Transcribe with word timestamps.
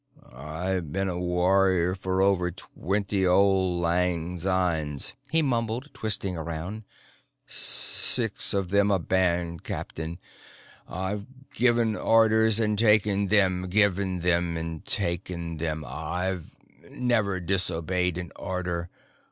"I've 0.33 0.91
been 0.91 1.09
a 1.09 1.19
warrior 1.19 1.93
for 1.93 2.23
over 2.23 2.49
twenty 2.49 3.27
auld 3.27 3.79
lang 3.81 4.39
synes," 4.39 5.13
he 5.29 5.43
mumbled, 5.43 5.93
twisting 5.93 6.35
around. 6.35 6.85
"Six 7.45 8.55
of 8.55 8.69
them 8.69 8.89
a 8.89 8.97
band 8.97 9.61
captain. 9.63 10.17
I've 10.89 11.27
given 11.53 11.95
orders 11.95 12.59
and 12.59 12.79
taken 12.79 13.27
them, 13.27 13.67
given 13.69 14.21
them 14.21 14.57
and 14.57 14.83
taken 14.87 15.57
them. 15.57 15.85
I've 15.85 16.49
never 16.89 17.39
disobeyed 17.39 18.17
an 18.17 18.31
order. 18.37 18.89